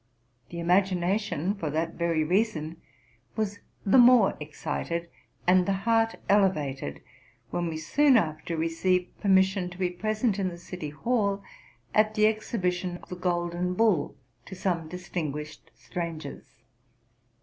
[0.49, 2.81] The ima gination, for that very reason,
[3.35, 5.09] was the more excited
[5.45, 7.01] and the heart elevated,
[7.51, 11.43] when we soon after received permission to be present in the city hall,
[11.93, 14.15] at the exhibition of the Golden Ball
[14.47, 16.63] to some distinguished strangers.